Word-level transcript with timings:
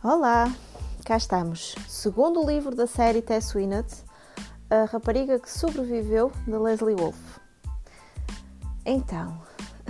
Olá, 0.00 0.54
cá 1.04 1.16
estamos. 1.16 1.74
Segundo 1.88 2.46
livro 2.46 2.72
da 2.72 2.86
série 2.86 3.20
Tess 3.20 3.52
Winnett, 3.52 4.04
A 4.70 4.84
Rapariga 4.84 5.40
que 5.40 5.50
Sobreviveu, 5.50 6.30
de 6.46 6.56
Leslie 6.56 6.94
Wolfe. 6.94 7.40
Então, 8.86 9.36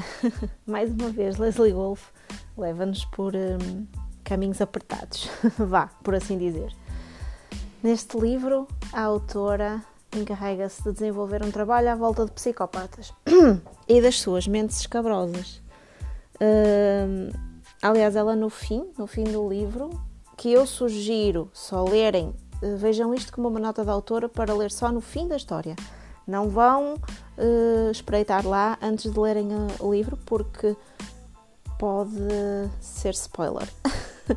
mais 0.67 0.91
uma 0.91 1.11
vez, 1.11 1.37
Leslie 1.37 1.75
Wolfe 1.75 2.11
leva-nos 2.57 3.05
por 3.05 3.35
um, 3.37 3.87
caminhos 4.25 4.63
apertados, 4.63 5.29
vá, 5.59 5.89
por 6.03 6.15
assim 6.15 6.39
dizer. 6.39 6.75
Neste 7.83 8.19
livro, 8.19 8.67
a 8.95 9.03
autora 9.03 9.85
encarrega-se 10.17 10.85
de 10.85 10.93
desenvolver 10.93 11.45
um 11.45 11.51
trabalho 11.51 11.91
à 11.91 11.95
volta 11.95 12.25
de 12.25 12.33
psicopatas 12.33 13.13
e 13.87 14.01
das 14.01 14.19
suas 14.19 14.49
mentes 14.49 14.81
escabrosas. 14.81 15.61
Um, 16.41 17.48
aliás, 17.83 18.17
ela 18.17 18.35
no 18.35 18.51
fim, 18.51 18.85
no 18.97 19.07
fim 19.07 19.25
do 19.25 19.49
livro, 19.49 19.91
que 20.37 20.53
eu 20.53 20.67
sugiro 20.67 21.51
só 21.53 21.85
lerem, 21.85 22.35
uh, 22.63 22.77
vejam 22.77 23.15
isto 23.15 23.33
como 23.33 23.49
uma 23.49 23.61
nota 23.61 23.85
da 23.85 23.93
autora 23.93 24.29
para 24.29 24.55
ler 24.55 24.71
só 24.71 24.91
no 24.91 25.01
fim 25.01 25.27
da 25.27 25.37
história. 25.37 25.75
Não 26.27 26.49
vão 26.49 26.95
uh, 26.95 27.91
espreitar 27.91 28.47
lá 28.47 28.79
antes 28.83 29.11
de 29.11 29.19
lerem 29.19 29.49
o 29.81 29.93
livro, 29.93 30.17
porque 30.27 30.77
pode 31.79 32.11
ser 32.81 33.15
spoiler. 33.15 33.69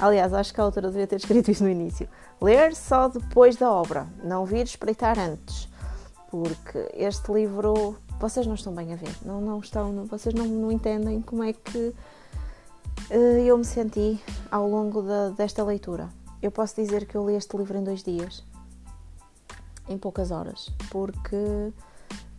Aliás, 0.00 0.32
acho 0.32 0.52
que 0.52 0.60
a 0.60 0.64
autora 0.64 0.88
devia 0.88 1.06
ter 1.06 1.16
escrito 1.16 1.50
isso 1.50 1.62
no 1.62 1.70
início. 1.70 2.08
Ler 2.40 2.74
só 2.74 3.08
depois 3.08 3.56
da 3.56 3.70
obra, 3.70 4.06
não 4.24 4.46
vir 4.46 4.64
espreitar 4.64 5.18
antes, 5.18 5.68
porque 6.30 6.90
este 6.94 7.30
livro 7.30 7.96
vocês 8.18 8.46
não 8.46 8.54
estão 8.54 8.74
bem 8.74 8.92
a 8.92 8.96
ver, 8.96 9.14
não, 9.24 9.40
não 9.40 9.58
estão, 9.60 10.04
vocês 10.04 10.34
não, 10.34 10.44
não 10.44 10.70
entendem 10.70 11.22
como 11.22 11.42
é 11.42 11.52
que 11.54 11.94
eu 13.46 13.56
me 13.56 13.64
senti 13.64 14.20
ao 14.50 14.68
longo 14.68 15.02
de, 15.02 15.36
desta 15.36 15.64
leitura. 15.64 16.08
Eu 16.42 16.50
posso 16.50 16.76
dizer 16.76 17.06
que 17.06 17.16
eu 17.16 17.28
li 17.28 17.36
este 17.36 17.56
livro 17.56 17.76
em 17.76 17.84
dois 17.84 18.02
dias, 18.02 18.44
em 19.88 19.98
poucas 19.98 20.30
horas, 20.30 20.70
porque 20.90 21.72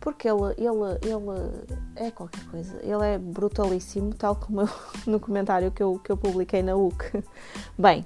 porque 0.02 0.28
ele, 0.28 0.52
ele, 0.58 0.98
ele 1.02 1.78
é 1.94 2.10
qualquer 2.10 2.44
coisa, 2.46 2.76
ele 2.82 3.06
é 3.06 3.18
brutalíssimo, 3.18 4.12
tal 4.12 4.34
como 4.34 4.62
eu, 4.62 4.68
no 5.06 5.20
comentário 5.20 5.70
que 5.70 5.82
eu, 5.82 5.98
que 6.00 6.10
eu 6.10 6.16
publiquei 6.16 6.60
na 6.60 6.74
UC. 6.74 7.22
Bem, 7.78 8.04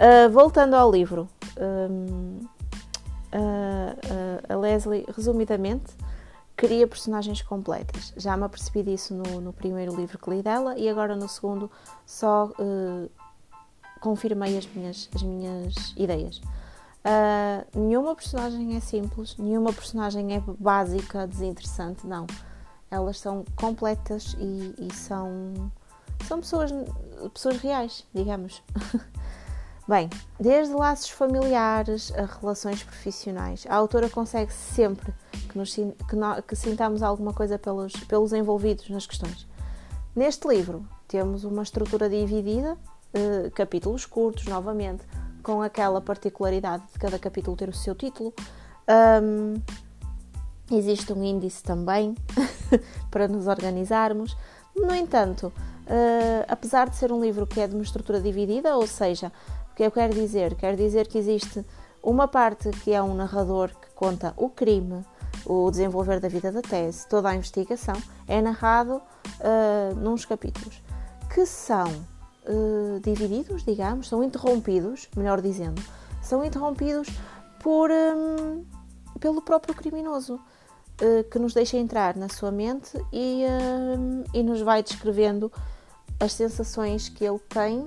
uh, 0.00 0.30
voltando 0.30 0.74
ao 0.74 0.90
livro, 0.90 1.28
um, 1.60 2.40
uh, 3.34 3.92
uh, 3.92 4.52
a 4.52 4.56
Leslie, 4.56 5.04
resumidamente, 5.14 5.92
cria 6.58 6.88
personagens 6.88 7.40
completas. 7.40 8.12
Já 8.16 8.36
me 8.36 8.42
apercebi 8.42 8.82
disso 8.82 9.14
no, 9.14 9.40
no, 9.40 9.52
primeiro 9.52 9.94
livro 9.94 10.18
que 10.18 10.28
li 10.28 10.42
dela 10.42 10.76
e 10.76 10.88
agora 10.88 11.14
no 11.14 11.28
segundo 11.28 11.70
só 12.04 12.52
confirmei 14.00 14.58
as 14.58 14.66
minhas, 14.66 15.08
as 15.14 15.22
minhas 15.22 15.94
ideias. 15.96 16.38
Uh, 16.38 17.78
nenhuma 17.78 18.12
personagem 18.14 18.76
é 18.76 18.80
simples, 18.80 19.36
nenhuma 19.38 19.72
personagem 19.72 20.34
é 20.34 20.42
básica, 20.58 21.28
desinteressante, 21.28 22.04
não. 22.04 22.26
Elas 22.90 23.20
são 23.20 23.44
completas 23.54 24.36
e, 24.36 24.74
e 24.78 24.92
são, 24.92 25.70
são 26.26 26.40
pessoas, 26.40 26.72
pessoas 27.32 27.58
reais, 27.58 28.04
digamos. 28.12 28.64
Bem, 29.86 30.10
desde 30.40 30.74
laços 30.74 31.10
familiares 31.10 32.12
a 32.16 32.24
relações 32.24 32.82
profissionais, 32.82 33.64
a 33.68 33.76
autora 33.76 34.10
consegue 34.10 34.52
sempre 34.52 35.14
que, 35.58 36.16
nos, 36.16 36.38
que, 36.38 36.42
que 36.46 36.56
sintamos 36.56 37.02
alguma 37.02 37.32
coisa 37.32 37.58
pelos, 37.58 37.92
pelos 37.92 38.32
envolvidos 38.32 38.88
nas 38.90 39.06
questões. 39.06 39.46
Neste 40.14 40.46
livro 40.48 40.86
temos 41.06 41.44
uma 41.44 41.62
estrutura 41.62 42.08
dividida, 42.08 42.74
uh, 42.74 43.50
capítulos 43.52 44.04
curtos, 44.04 44.46
novamente, 44.46 45.04
com 45.42 45.62
aquela 45.62 46.00
particularidade 46.00 46.84
de 46.92 46.98
cada 46.98 47.18
capítulo 47.18 47.56
ter 47.56 47.68
o 47.68 47.72
seu 47.72 47.94
título. 47.94 48.32
Um, 49.22 49.54
existe 50.70 51.12
um 51.12 51.22
índice 51.24 51.62
também 51.62 52.14
para 53.10 53.26
nos 53.26 53.46
organizarmos. 53.46 54.36
No 54.76 54.94
entanto, 54.94 55.46
uh, 55.46 56.44
apesar 56.46 56.88
de 56.90 56.96
ser 56.96 57.12
um 57.12 57.20
livro 57.20 57.46
que 57.46 57.60
é 57.60 57.66
de 57.66 57.74
uma 57.74 57.82
estrutura 57.82 58.20
dividida, 58.20 58.76
ou 58.76 58.86
seja, 58.86 59.32
o 59.72 59.74
que 59.74 59.82
eu 59.82 59.90
quero 59.90 60.12
dizer? 60.12 60.54
Quero 60.56 60.76
dizer 60.76 61.06
que 61.06 61.16
existe 61.16 61.64
uma 62.02 62.28
parte 62.28 62.70
que 62.70 62.92
é 62.92 63.02
um 63.02 63.14
narrador 63.14 63.70
que 63.70 63.90
conta 63.94 64.34
o 64.36 64.48
crime, 64.48 65.04
o 65.44 65.70
desenvolver 65.70 66.20
da 66.20 66.28
vida 66.28 66.52
da 66.52 66.62
tese, 66.62 67.06
toda 67.08 67.28
a 67.28 67.34
investigação, 67.34 67.94
é 68.26 68.40
narrado 68.40 68.96
uh, 68.96 69.94
nos 69.96 70.24
capítulos 70.24 70.82
que 71.28 71.44
são 71.44 71.88
uh, 71.88 73.00
divididos, 73.00 73.62
digamos, 73.62 74.08
são 74.08 74.24
interrompidos, 74.24 75.08
melhor 75.16 75.40
dizendo, 75.40 75.80
são 76.22 76.44
interrompidos 76.44 77.08
por, 77.62 77.90
um, 77.90 78.64
pelo 79.20 79.42
próprio 79.42 79.74
criminoso, 79.74 80.34
uh, 80.34 81.24
que 81.30 81.38
nos 81.38 81.54
deixa 81.54 81.76
entrar 81.76 82.16
na 82.16 82.28
sua 82.28 82.50
mente 82.50 82.96
e, 83.12 83.44
uh, 83.44 84.24
e 84.32 84.42
nos 84.42 84.60
vai 84.62 84.82
descrevendo 84.82 85.52
as 86.18 86.32
sensações 86.32 87.08
que 87.08 87.24
ele 87.24 87.38
tem 87.48 87.86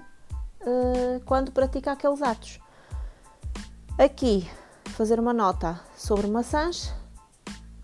quando 1.25 1.51
pratica 1.51 1.91
aqueles 1.91 2.21
atos. 2.21 2.59
Aqui, 3.97 4.47
fazer 4.91 5.19
uma 5.19 5.33
nota 5.33 5.81
sobre 5.97 6.27
maçãs, 6.27 6.93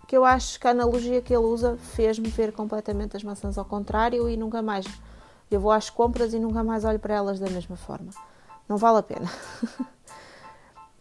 que 0.08 0.16
eu 0.16 0.24
acho 0.24 0.58
que 0.58 0.66
a 0.66 0.70
analogia 0.70 1.20
que 1.20 1.34
ele 1.34 1.44
usa 1.44 1.76
fez-me 1.76 2.28
ver 2.28 2.50
completamente 2.50 3.14
as 3.14 3.22
maçãs 3.22 3.58
ao 3.58 3.64
contrário 3.66 4.26
e 4.26 4.38
nunca 4.38 4.62
mais 4.62 4.86
eu 5.50 5.60
vou 5.60 5.70
às 5.70 5.90
compras 5.90 6.32
e 6.32 6.38
nunca 6.38 6.64
mais 6.64 6.82
olho 6.82 6.98
para 6.98 7.14
elas 7.14 7.38
da 7.38 7.50
mesma 7.50 7.76
forma. 7.76 8.10
Não 8.66 8.78
vale 8.78 8.98
a 8.98 9.02
pena. 9.02 9.30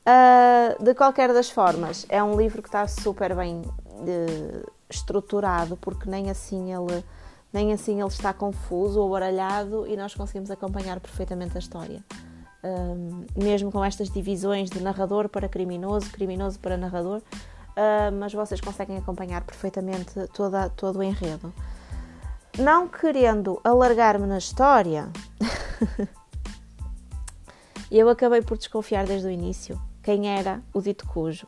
uh, 0.03 0.75
de 0.83 0.93
qualquer 0.93 1.33
das 1.33 1.49
formas, 1.49 2.05
é 2.09 2.21
um 2.21 2.35
livro 2.35 2.61
que 2.61 2.67
está 2.67 2.85
super 2.85 3.33
bem 3.33 3.61
uh, 3.61 4.71
estruturado, 4.89 5.77
porque 5.77 6.09
nem 6.09 6.29
assim 6.29 6.73
ele 6.73 7.01
nem 7.53 7.71
assim 7.71 8.01
ele 8.01 8.09
está 8.09 8.33
confuso 8.33 8.99
ou 8.99 9.09
baralhado 9.09 9.87
e 9.87 9.95
nós 9.95 10.13
conseguimos 10.13 10.51
acompanhar 10.51 10.99
perfeitamente 10.99 11.55
a 11.55 11.59
história. 11.59 12.03
Um, 12.61 13.25
mesmo 13.41 13.71
com 13.71 13.81
estas 13.85 14.09
divisões 14.09 14.69
de 14.69 14.81
narrador 14.81 15.29
para 15.29 15.47
criminoso, 15.47 16.11
criminoso 16.11 16.59
para 16.59 16.75
narrador, 16.75 17.21
uh, 17.77 18.11
mas 18.19 18.33
vocês 18.33 18.59
conseguem 18.59 18.97
acompanhar 18.97 19.43
perfeitamente 19.43 20.27
toda, 20.33 20.69
todo 20.69 20.99
o 20.99 21.03
enredo 21.03 21.53
não 22.57 22.87
querendo 22.87 23.59
alargar-me 23.63 24.25
na 24.25 24.39
história, 24.39 25.11
eu 27.91 28.09
acabei 28.09 28.41
por 28.41 28.57
desconfiar 28.57 29.05
desde 29.05 29.27
o 29.27 29.31
início 29.31 29.79
quem 30.01 30.27
era 30.27 30.61
o 30.73 30.81
dito 30.81 31.05
cujo, 31.07 31.47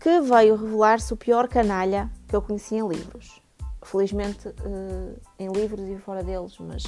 que 0.00 0.20
veio 0.20 0.56
revelar-se 0.56 1.12
o 1.12 1.16
pior 1.16 1.46
canalha 1.46 2.10
que 2.26 2.34
eu 2.34 2.40
conheci 2.40 2.76
em 2.76 2.88
livros. 2.88 3.40
Felizmente, 3.82 4.48
uh, 4.48 5.20
em 5.38 5.52
livros 5.52 5.86
e 5.88 5.98
fora 5.98 6.22
deles, 6.22 6.56
mas 6.58 6.84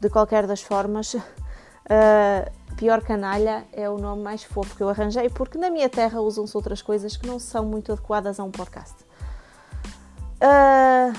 de 0.00 0.08
qualquer 0.08 0.46
das 0.46 0.62
formas, 0.62 1.16
uh, 1.88 2.76
pior 2.76 3.02
canalha 3.02 3.64
é 3.72 3.88
o 3.88 3.98
nome 3.98 4.22
mais 4.22 4.44
fofo 4.44 4.76
que 4.76 4.82
eu 4.82 4.88
arranjei, 4.88 5.28
porque 5.28 5.58
na 5.58 5.70
minha 5.70 5.88
terra 5.88 6.20
usam-se 6.20 6.56
outras 6.56 6.82
coisas 6.82 7.16
que 7.16 7.26
não 7.26 7.38
são 7.38 7.64
muito 7.64 7.92
adequadas 7.92 8.38
a 8.38 8.44
um 8.44 8.50
podcast. 8.50 8.96
Uh, 10.40 11.18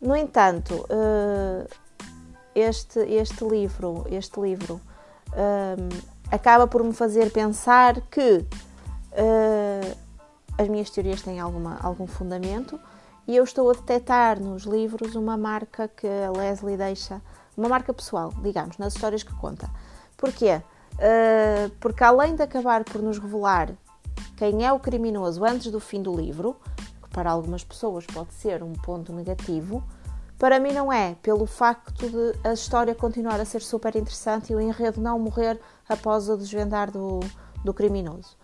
no 0.00 0.16
entanto, 0.16 0.74
uh, 0.74 1.68
este, 2.54 3.00
este 3.00 3.44
livro, 3.44 4.04
este 4.10 4.40
livro 4.40 4.80
acaba 6.30 6.66
por 6.66 6.84
me 6.84 6.92
fazer 6.92 7.32
pensar 7.32 8.02
que 8.02 8.44
as 10.58 10.68
minhas 10.68 10.90
teorias 10.90 11.22
têm 11.22 11.40
alguma, 11.40 11.78
algum 11.82 12.06
fundamento 12.06 12.78
e 13.26 13.36
eu 13.36 13.44
estou 13.44 13.70
a 13.70 13.72
detectar 13.72 14.40
nos 14.40 14.64
livros 14.64 15.14
uma 15.14 15.36
marca 15.36 15.88
que 15.88 16.06
a 16.06 16.30
Leslie 16.30 16.76
deixa, 16.76 17.22
uma 17.56 17.68
marca 17.68 17.92
pessoal, 17.92 18.32
digamos, 18.42 18.78
nas 18.78 18.94
histórias 18.94 19.22
que 19.22 19.34
conta. 19.34 19.70
Porquê? 20.22 20.62
Uh, 20.92 21.68
porque 21.80 22.04
além 22.04 22.36
de 22.36 22.44
acabar 22.44 22.84
por 22.84 23.02
nos 23.02 23.18
revelar 23.18 23.70
quem 24.36 24.64
é 24.64 24.72
o 24.72 24.78
criminoso 24.78 25.44
antes 25.44 25.72
do 25.72 25.80
fim 25.80 26.00
do 26.00 26.14
livro, 26.14 26.54
para 27.10 27.28
algumas 27.28 27.64
pessoas 27.64 28.06
pode 28.06 28.32
ser 28.32 28.62
um 28.62 28.72
ponto 28.72 29.12
negativo, 29.12 29.82
para 30.38 30.60
mim 30.60 30.72
não 30.72 30.92
é, 30.92 31.16
pelo 31.20 31.44
facto 31.44 32.08
de 32.08 32.48
a 32.48 32.52
história 32.52 32.94
continuar 32.94 33.40
a 33.40 33.44
ser 33.44 33.62
super 33.62 33.96
interessante 33.96 34.52
e 34.52 34.54
o 34.54 34.60
enredo 34.60 35.00
não 35.00 35.18
morrer 35.18 35.60
após 35.88 36.28
o 36.28 36.36
desvendar 36.36 36.92
do, 36.92 37.18
do 37.64 37.74
criminoso. 37.74 38.36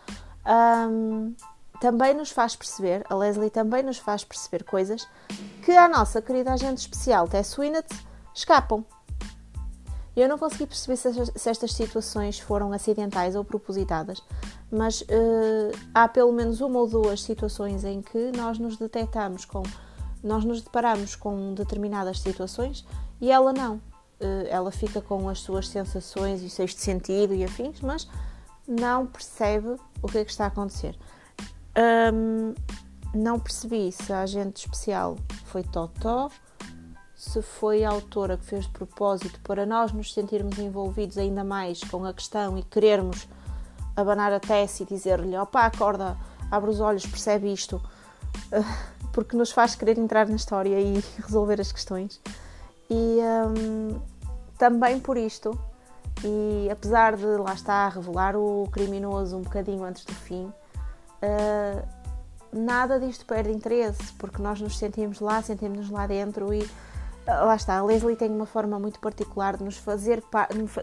Um, 0.90 1.32
também 1.80 2.12
nos 2.12 2.32
faz 2.32 2.56
perceber, 2.56 3.04
a 3.08 3.14
Leslie 3.14 3.50
também 3.50 3.84
nos 3.84 3.98
faz 3.98 4.24
perceber 4.24 4.64
coisas 4.64 5.06
que 5.64 5.70
a 5.76 5.88
nossa 5.88 6.20
querida 6.20 6.54
agente 6.54 6.80
especial 6.80 7.28
Tess 7.28 7.56
Winnett 7.56 7.88
escapam. 8.34 8.84
Eu 10.20 10.28
não 10.28 10.36
consegui 10.36 10.66
perceber 10.66 10.96
se 10.96 11.48
estas 11.48 11.72
situações 11.72 12.40
foram 12.40 12.72
acidentais 12.72 13.36
ou 13.36 13.44
propositadas, 13.44 14.20
mas 14.70 15.02
uh, 15.02 15.06
há 15.94 16.08
pelo 16.08 16.32
menos 16.32 16.60
uma 16.60 16.80
ou 16.80 16.88
duas 16.88 17.22
situações 17.22 17.84
em 17.84 18.02
que 18.02 18.32
nós 18.36 18.58
nos 18.58 18.76
detectamos 18.76 19.44
com. 19.44 19.62
Nós 20.22 20.44
nos 20.44 20.60
deparamos 20.60 21.14
com 21.14 21.54
determinadas 21.54 22.20
situações 22.20 22.84
e 23.20 23.30
ela 23.30 23.52
não. 23.52 23.80
ela 24.50 24.72
fica 24.72 25.00
com 25.00 25.28
as 25.28 25.38
suas 25.38 25.68
sensações 25.68 26.42
e 26.42 26.50
sexto 26.50 26.80
sentido 26.80 27.32
e 27.32 27.44
afins, 27.44 27.80
mas 27.80 28.08
não 28.66 29.06
percebe 29.06 29.76
o 30.02 30.08
que 30.08 30.18
é 30.18 30.24
que 30.24 30.30
está 30.32 30.44
a 30.44 30.48
acontecer. 30.48 30.98
Um, 32.12 32.54
não 33.14 33.38
percebi 33.38 33.92
se 33.92 34.12
a 34.12 34.22
agente 34.22 34.66
especial 34.66 35.16
foi 35.44 35.62
Totó, 35.62 36.28
se 37.18 37.42
foi 37.42 37.82
a 37.84 37.90
autora 37.90 38.36
que 38.36 38.44
fez 38.44 38.66
de 38.66 38.70
propósito 38.70 39.40
para 39.40 39.66
nós 39.66 39.90
nos 39.90 40.14
sentirmos 40.14 40.56
envolvidos 40.56 41.18
ainda 41.18 41.42
mais 41.42 41.82
com 41.82 42.04
a 42.04 42.14
questão 42.14 42.56
e 42.56 42.62
querermos 42.62 43.26
abanar 43.96 44.32
a 44.32 44.38
Tess 44.38 44.78
e 44.78 44.84
dizer-lhe: 44.84 45.36
opá, 45.36 45.66
acorda, 45.66 46.16
abre 46.48 46.70
os 46.70 46.78
olhos, 46.78 47.04
percebe 47.04 47.52
isto, 47.52 47.82
porque 49.12 49.36
nos 49.36 49.50
faz 49.50 49.74
querer 49.74 49.98
entrar 49.98 50.28
na 50.28 50.36
história 50.36 50.80
e 50.80 51.02
resolver 51.20 51.60
as 51.60 51.72
questões. 51.72 52.20
E 52.88 53.18
um, 53.58 54.00
também 54.56 55.00
por 55.00 55.16
isto, 55.16 55.58
e 56.22 56.70
apesar 56.70 57.16
de 57.16 57.26
lá 57.26 57.52
estar 57.52 57.94
revelar 57.94 58.36
o 58.36 58.68
criminoso 58.70 59.36
um 59.36 59.42
bocadinho 59.42 59.82
antes 59.82 60.04
do 60.04 60.14
fim, 60.14 60.44
uh, 60.44 61.88
nada 62.52 63.00
disto 63.00 63.26
perde 63.26 63.50
interesse, 63.50 64.12
porque 64.18 64.40
nós 64.40 64.60
nos 64.60 64.78
sentimos 64.78 65.18
lá, 65.18 65.42
sentimos-nos 65.42 65.90
lá 65.90 66.06
dentro 66.06 66.54
e 66.54 66.64
lá 67.28 67.54
está, 67.54 67.78
a 67.78 67.82
Leslie 67.82 68.16
tem 68.16 68.30
uma 68.30 68.46
forma 68.46 68.78
muito 68.78 68.98
particular 69.00 69.56
de 69.56 69.64
nos 69.64 69.76
fazer, 69.76 70.22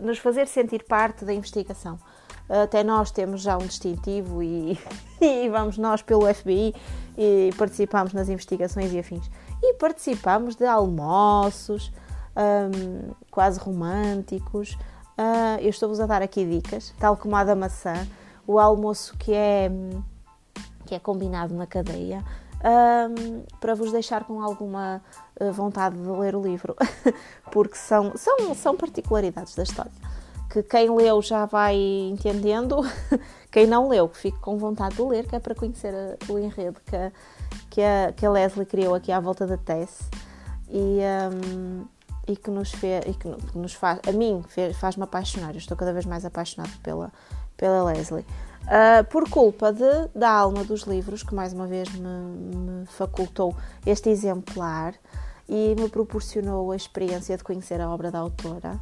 nos 0.02 0.20
fazer 0.20 0.48
sentir 0.48 0.84
parte 0.84 1.26
da 1.26 1.34
investigação. 1.34 2.00
Até 2.48 2.84
nós 2.84 3.10
temos 3.10 3.42
já 3.42 3.58
um 3.58 3.66
distintivo 3.66 4.44
e, 4.44 4.80
e 5.20 5.50
vamos 5.50 5.78
nós 5.78 6.04
pelo 6.04 6.32
FBI 6.32 6.76
e 7.18 7.50
participamos 7.58 8.14
nas 8.14 8.30
investigações 8.30 8.94
e 8.94 9.00
afins. 9.00 9.30
E 9.64 9.74
participamos 9.74 10.56
de 10.56 10.66
almoços 10.66 11.92
um, 12.36 13.14
quase 13.32 13.60
românticos. 13.60 14.74
Uh, 15.18 15.60
eu 15.62 15.70
estou-vos 15.70 16.00
a 16.00 16.06
dar 16.06 16.22
aqui 16.22 16.46
dicas, 16.46 16.94
tal 17.00 17.16
como 17.18 17.36
a 17.36 17.44
da 17.44 17.56
maçã, 17.56 18.06
o 18.46 18.60
almoço 18.60 19.18
que 19.18 19.34
é, 19.34 19.72
que 20.86 20.94
é 20.94 21.00
combinado 21.00 21.56
na 21.56 21.66
cadeia, 21.66 22.24
um, 22.66 23.44
para 23.60 23.76
vos 23.76 23.92
deixar 23.92 24.24
com 24.24 24.42
alguma 24.42 25.02
ah, 25.40 25.52
vontade 25.52 25.96
de 25.96 26.10
ler 26.10 26.36
o 26.36 26.42
livro, 26.42 26.76
porque 27.52 27.76
são, 27.76 28.14
são, 28.18 28.56
são 28.56 28.76
particularidades 28.76 29.56
da 29.56 29.64
história 29.64 29.92
que 30.56 30.64
quem 30.64 30.90
leu 30.96 31.22
já 31.22 31.46
vai 31.46 31.76
entendendo, 31.76 32.78
quem 33.52 33.68
não 33.68 33.90
leu, 33.90 34.08
que 34.08 34.18
fique 34.18 34.40
com 34.40 34.58
vontade 34.58 34.96
de 34.96 35.02
ler, 35.02 35.28
que 35.28 35.36
é 35.36 35.40
para 35.40 35.54
conhecer 35.54 35.94
a, 35.94 36.32
o 36.32 36.40
enredo 36.40 36.80
que 36.86 36.96
a, 36.96 37.12
que, 37.70 37.82
a, 37.82 38.14
que 38.16 38.26
a 38.26 38.32
Leslie 38.32 38.66
criou 38.66 38.96
aqui 38.96 39.12
à 39.12 39.20
volta 39.20 39.46
da 39.46 39.58
Tess. 39.58 40.10
E, 40.70 41.00
um, 41.34 41.86
e 42.28 42.36
que 42.36 42.50
nos 42.50 42.72
fez, 42.72 43.04
e 43.06 43.14
que 43.14 43.28
nos 43.58 43.74
faz, 43.74 44.00
a 44.08 44.12
mim 44.12 44.44
faz-me 44.80 45.04
apaixonar, 45.04 45.52
eu 45.52 45.58
estou 45.58 45.78
cada 45.78 45.94
vez 45.94 46.06
mais 46.06 46.26
apaixonada 46.26 46.72
pela, 46.82 47.12
pela 47.56 47.84
Leslie. 47.84 48.26
Uh, 48.66 49.04
por 49.12 49.30
culpa 49.30 49.72
de, 49.72 50.10
da 50.16 50.32
alma 50.32 50.64
dos 50.64 50.82
livros, 50.82 51.22
que 51.22 51.36
mais 51.36 51.54
uma 51.54 51.68
vez 51.68 51.88
me, 51.94 52.08
me 52.08 52.86
facultou 52.88 53.56
este 53.86 54.10
exemplar 54.10 54.96
e 55.48 55.76
me 55.80 55.88
proporcionou 55.88 56.72
a 56.72 56.76
experiência 56.76 57.38
de 57.38 57.44
conhecer 57.44 57.80
a 57.80 57.90
obra 57.90 58.10
da 58.10 58.18
autora. 58.18 58.80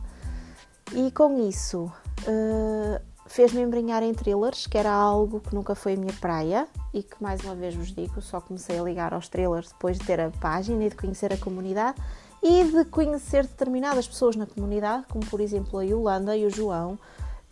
E 0.93 1.11
com 1.11 1.37
isso 1.49 1.91
uh, 2.21 3.01
fez-me 3.25 3.61
embrenhar 3.61 4.03
em 4.03 4.13
thrillers, 4.13 4.67
que 4.67 4.77
era 4.77 4.91
algo 4.91 5.41
que 5.41 5.53
nunca 5.53 5.75
foi 5.75 5.95
a 5.95 5.97
minha 5.97 6.13
praia 6.13 6.67
e 6.93 7.03
que, 7.03 7.21
mais 7.21 7.41
uma 7.43 7.55
vez 7.55 7.75
vos 7.75 7.91
digo, 7.91 8.21
só 8.21 8.39
comecei 8.39 8.79
a 8.79 8.83
ligar 8.83 9.13
aos 9.13 9.27
thrillers 9.27 9.69
depois 9.71 9.97
de 9.97 10.05
ter 10.05 10.21
a 10.21 10.29
página 10.29 10.85
e 10.85 10.89
de 10.89 10.95
conhecer 10.95 11.33
a 11.33 11.37
comunidade 11.37 11.97
e 12.43 12.65
de 12.65 12.85
conhecer 12.85 13.47
determinadas 13.47 14.05
pessoas 14.05 14.35
na 14.35 14.45
comunidade, 14.45 15.05
como 15.09 15.25
por 15.25 15.39
exemplo 15.39 15.79
a 15.79 15.83
Yolanda 15.83 16.35
e 16.35 16.45
o 16.45 16.49
João, 16.49 16.99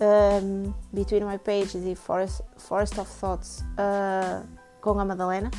um, 0.02 0.74
Between 0.92 1.24
My 1.24 1.38
Pages 1.38 1.86
e 1.86 1.96
Forest, 1.96 2.44
Forest 2.58 3.00
of 3.00 3.20
Thoughts 3.20 3.62
uh, 3.62 4.46
com 4.82 5.00
a 5.00 5.06
Madalena, 5.06 5.50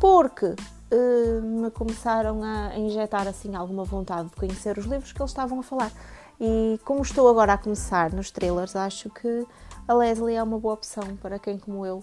porque 0.00 0.46
uh, 0.46 1.42
me 1.42 1.70
começaram 1.70 2.42
a 2.42 2.76
injetar 2.76 3.28
assim 3.28 3.54
alguma 3.54 3.84
vontade 3.84 4.30
de 4.30 4.34
conhecer 4.34 4.76
os 4.78 4.84
livros 4.84 5.12
que 5.12 5.22
eles 5.22 5.30
estavam 5.30 5.60
a 5.60 5.62
falar. 5.62 5.92
E 6.40 6.78
como 6.84 7.02
estou 7.02 7.28
agora 7.28 7.54
a 7.54 7.58
começar 7.58 8.12
nos 8.12 8.30
trailers, 8.30 8.74
acho 8.76 9.08
que 9.10 9.46
a 9.86 9.94
Leslie 9.94 10.34
é 10.34 10.42
uma 10.42 10.58
boa 10.58 10.74
opção 10.74 11.16
para 11.22 11.38
quem, 11.38 11.56
como 11.56 11.86
eu, 11.86 12.02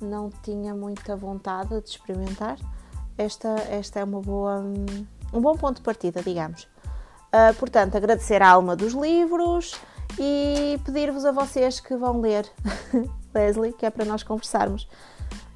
não 0.00 0.30
tinha 0.42 0.74
muita 0.74 1.14
vontade 1.14 1.80
de 1.80 1.88
experimentar. 1.88 2.58
Esta, 3.18 3.48
esta 3.68 4.00
é 4.00 4.04
uma 4.04 4.20
boa, 4.20 4.64
um 5.32 5.40
bom 5.40 5.56
ponto 5.56 5.76
de 5.76 5.82
partida, 5.82 6.22
digamos. 6.22 6.68
Uh, 7.30 7.54
portanto, 7.58 7.96
agradecer 7.96 8.42
a 8.42 8.50
alma 8.50 8.74
dos 8.74 8.92
livros 8.92 9.76
e 10.18 10.80
pedir-vos 10.84 11.24
a 11.24 11.30
vocês 11.30 11.78
que 11.78 11.96
vão 11.96 12.20
ler 12.20 12.50
Leslie, 13.32 13.72
que 13.72 13.86
é 13.86 13.90
para 13.90 14.04
nós 14.04 14.22
conversarmos. 14.22 14.84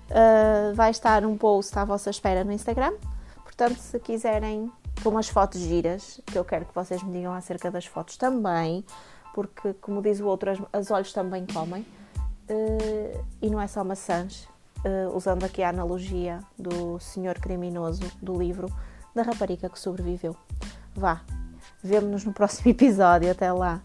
Uh, 0.09 0.75
vai 0.75 0.91
estar 0.91 1.25
um 1.25 1.37
post 1.37 1.77
à 1.77 1.85
vossa 1.85 2.11
espera 2.11 2.45
no 2.45 2.53
Instagram. 2.53 2.93
Portanto, 3.43 3.79
se 3.79 3.99
quiserem 3.99 4.71
com 5.03 5.09
umas 5.09 5.29
fotos 5.29 5.61
giras, 5.61 6.21
que 6.27 6.39
eu 6.39 6.45
quero 6.45 6.65
que 6.65 6.75
vocês 6.75 7.03
me 7.03 7.13
digam 7.13 7.33
acerca 7.33 7.71
das 7.71 7.87
fotos 7.87 8.17
também, 8.17 8.85
porque, 9.35 9.75
como 9.75 10.01
diz 10.01 10.21
o 10.21 10.27
outro, 10.27 10.53
as, 10.73 10.91
olhos 10.93 11.13
também 11.13 11.45
comem. 11.45 11.85
Uh, 12.49 13.25
e 13.43 13.51
não 13.51 13.61
é 13.61 13.67
só 13.67 13.83
maçãs, 13.83 14.49
usando 15.15 15.45
aqui 15.45 15.63
a 15.63 15.71
analogia 15.71 16.41
do 16.59 17.01
senhor 17.01 17.39
criminoso 17.39 18.03
do 18.21 18.37
livro 18.37 18.69
da 19.15 19.23
rapariga 19.23 19.69
que 19.69 19.79
sobreviveu. 19.79 20.37
Vá, 20.95 21.21
vemo-nos 21.83 22.25
no 22.25 22.33
próximo 22.33 22.71
episódio. 22.73 23.31
Até 23.31 23.53
lá! 23.53 23.83